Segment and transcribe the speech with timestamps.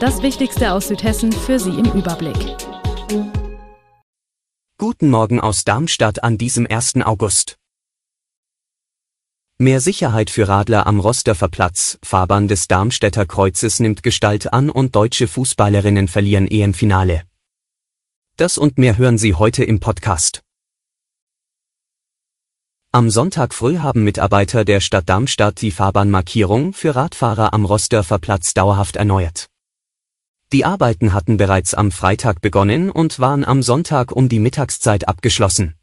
[0.00, 2.36] Das Wichtigste aus Südhessen für Sie im Überblick.
[4.78, 6.98] Guten Morgen aus Darmstadt an diesem 1.
[7.02, 7.58] August.
[9.58, 14.94] Mehr Sicherheit für Radler am Rosdorfer Platz, Fahrbahn des Darmstädter Kreuzes nimmt Gestalt an und
[14.94, 17.24] deutsche Fußballerinnen verlieren EM-Finale.
[18.36, 20.42] Das und mehr hören Sie heute im Podcast.
[22.92, 28.54] Am Sonntag früh haben Mitarbeiter der Stadt Darmstadt die Fahrbahnmarkierung für Radfahrer am Rosdorfer Platz
[28.54, 29.48] dauerhaft erneuert.
[30.50, 35.74] Die Arbeiten hatten bereits am Freitag begonnen und waren am Sonntag um die Mittagszeit abgeschlossen.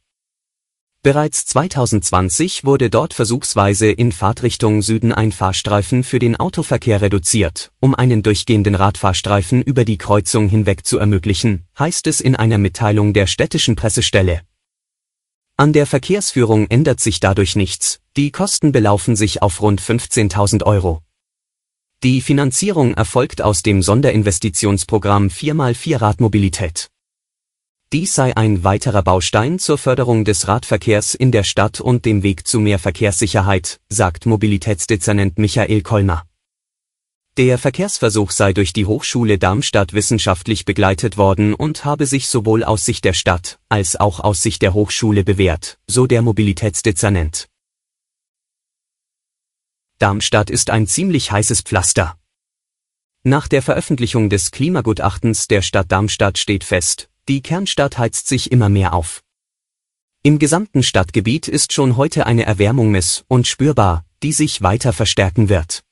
[1.04, 7.94] Bereits 2020 wurde dort versuchsweise in Fahrtrichtung Süden ein Fahrstreifen für den Autoverkehr reduziert, um
[7.94, 13.28] einen durchgehenden Radfahrstreifen über die Kreuzung hinweg zu ermöglichen, heißt es in einer Mitteilung der
[13.28, 14.42] städtischen Pressestelle.
[15.58, 21.04] An der Verkehrsführung ändert sich dadurch nichts, die Kosten belaufen sich auf rund 15.000 Euro.
[22.04, 26.90] Die Finanzierung erfolgt aus dem Sonderinvestitionsprogramm 4x4 Radmobilität.
[27.94, 32.46] Dies sei ein weiterer Baustein zur Förderung des Radverkehrs in der Stadt und dem Weg
[32.46, 36.24] zu mehr Verkehrssicherheit, sagt Mobilitätsdezernent Michael Kollner.
[37.38, 42.86] Der Verkehrsversuch sei durch die Hochschule Darmstadt wissenschaftlich begleitet worden und habe sich sowohl aus
[42.86, 47.48] Sicht der Stadt als auch aus Sicht der Hochschule bewährt, so der Mobilitätsdezernent.
[49.98, 52.18] Darmstadt ist ein ziemlich heißes Pflaster.
[53.24, 58.68] Nach der Veröffentlichung des Klimagutachtens der Stadt Darmstadt steht fest, die Kernstadt heizt sich immer
[58.68, 59.24] mehr auf.
[60.22, 65.48] Im gesamten Stadtgebiet ist schon heute eine Erwärmung miss und spürbar, die sich weiter verstärken
[65.50, 65.84] wird.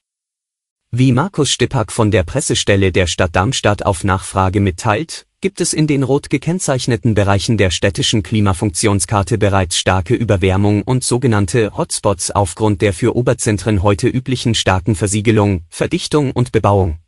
[0.96, 5.88] Wie Markus Stippack von der Pressestelle der Stadt Darmstadt auf Nachfrage mitteilt, gibt es in
[5.88, 12.94] den rot gekennzeichneten Bereichen der städtischen Klimafunktionskarte bereits starke Überwärmung und sogenannte Hotspots aufgrund der
[12.94, 17.00] für Oberzentren heute üblichen starken Versiegelung, Verdichtung und Bebauung.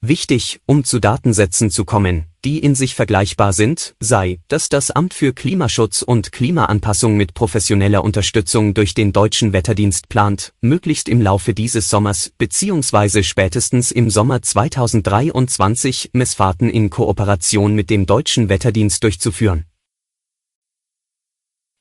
[0.00, 5.14] Wichtig, um zu Datensätzen zu kommen, die in sich vergleichbar sind, sei, dass das Amt
[5.14, 11.54] für Klimaschutz und Klimaanpassung mit professioneller Unterstützung durch den Deutschen Wetterdienst plant, möglichst im Laufe
[11.54, 13.22] dieses Sommers bzw.
[13.22, 19.66] spätestens im Sommer 2023 Messfahrten in Kooperation mit dem Deutschen Wetterdienst durchzuführen.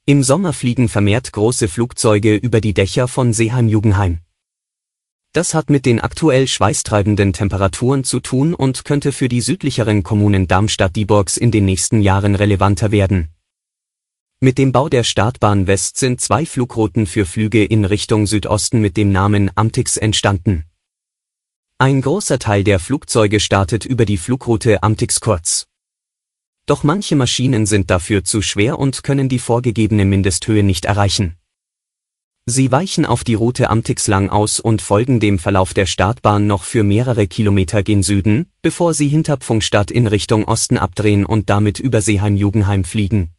[0.05, 4.19] Im Sommer fliegen vermehrt große Flugzeuge über die Dächer von Seeheim-Jugenheim.
[5.33, 10.47] Das hat mit den aktuell schweißtreibenden Temperaturen zu tun und könnte für die südlicheren Kommunen
[10.47, 13.29] Darmstadt-Dieburgs in den nächsten Jahren relevanter werden.
[14.41, 18.97] Mit dem Bau der Startbahn West sind zwei Flugrouten für Flüge in Richtung Südosten mit
[18.97, 20.65] dem Namen Amtix entstanden.
[21.77, 25.67] Ein großer Teil der Flugzeuge startet über die Flugroute Amtix Kurz.
[26.65, 31.37] Doch manche Maschinen sind dafür zu schwer und können die vorgegebene Mindesthöhe nicht erreichen.
[32.47, 36.83] Sie weichen auf die Route Amtixlang aus und folgen dem Verlauf der Startbahn noch für
[36.83, 42.01] mehrere Kilometer gen Süden, bevor sie hinter Pfungstadt in Richtung Osten abdrehen und damit über
[42.01, 43.29] Seeheim-Jugenheim fliegen.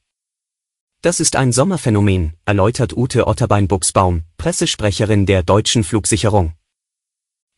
[1.02, 6.52] Das ist ein Sommerphänomen, erläutert Ute Otterbein-Buchsbaum, Pressesprecherin der Deutschen Flugsicherung.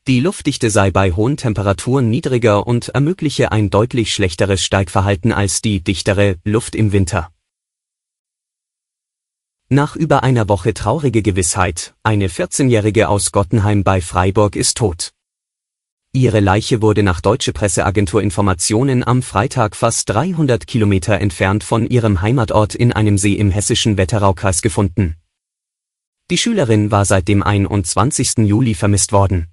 [0.06, 5.83] Die Luftdichte sei bei hohen Temperaturen niedriger und ermögliche ein deutlich schlechteres Steigverhalten als die
[5.83, 7.34] dichtere Luft im Winter.
[9.75, 15.11] Nach über einer Woche traurige Gewissheit, eine 14-Jährige aus Gottenheim bei Freiburg ist tot.
[16.12, 22.23] Ihre Leiche wurde nach deutsche Presseagentur Informationen am Freitag fast 300 Kilometer entfernt von ihrem
[22.23, 25.17] Heimatort in einem See im hessischen Wetteraukreis gefunden.
[26.31, 28.47] Die Schülerin war seit dem 21.
[28.47, 29.49] Juli vermisst worden.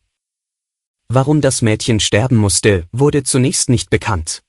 [1.08, 4.44] Warum das Mädchen sterben musste, wurde zunächst nicht bekannt.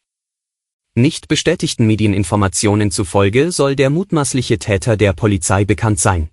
[0.94, 6.28] Nicht bestätigten Medieninformationen zufolge soll der mutmaßliche Täter der Polizei bekannt sein.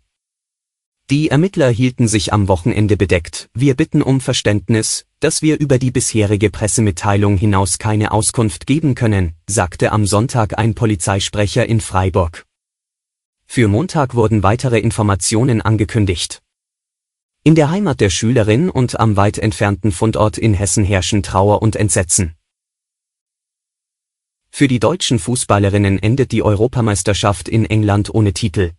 [1.10, 3.50] Die Ermittler hielten sich am Wochenende bedeckt.
[3.54, 9.34] Wir bitten um Verständnis, dass wir über die bisherige Pressemitteilung hinaus keine Auskunft geben können,
[9.48, 12.46] sagte am Sonntag ein Polizeisprecher in Freiburg.
[13.46, 16.42] Für Montag wurden weitere Informationen angekündigt.
[17.46, 21.78] In der Heimat der Schülerin und am weit entfernten Fundort in Hessen herrschen Trauer und
[21.78, 22.36] Entsetzen.
[24.60, 28.72] Für die deutschen Fußballerinnen endet die Europameisterschaft in England ohne Titel.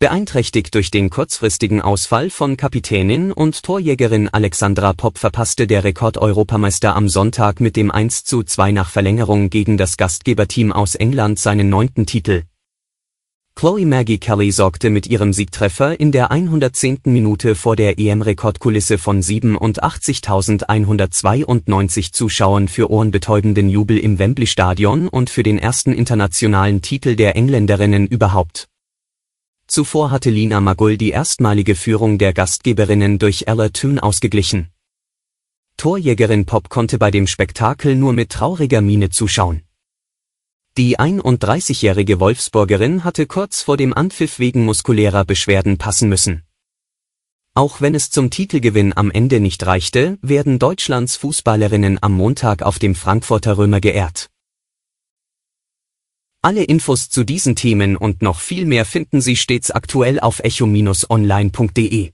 [0.00, 7.08] Beeinträchtigt durch den kurzfristigen Ausfall von Kapitänin und Torjägerin Alexandra Popp verpasste der Rekord-Europameister am
[7.08, 12.42] Sonntag mit dem 1:2 nach Verlängerung gegen das Gastgeberteam aus England seinen neunten Titel.
[13.56, 16.98] Chloe Maggie Kelly sorgte mit ihrem Siegtreffer in der 110.
[17.04, 25.58] Minute vor der EM-Rekordkulisse von 87.192 Zuschauern für ohrenbetäubenden Jubel im Wembley-Stadion und für den
[25.58, 28.68] ersten internationalen Titel der Engländerinnen überhaupt.
[29.66, 34.68] Zuvor hatte Lina Magull die erstmalige Führung der Gastgeberinnen durch Ella Toon ausgeglichen.
[35.78, 39.62] Torjägerin Pop konnte bei dem Spektakel nur mit trauriger Miene zuschauen.
[40.76, 46.42] Die 31-jährige Wolfsburgerin hatte kurz vor dem Anpfiff wegen muskulärer Beschwerden passen müssen.
[47.54, 52.80] Auch wenn es zum Titelgewinn am Ende nicht reichte, werden Deutschlands Fußballerinnen am Montag auf
[52.80, 54.30] dem Frankfurter Römer geehrt.
[56.42, 62.13] Alle Infos zu diesen Themen und noch viel mehr finden Sie stets aktuell auf echo-online.de.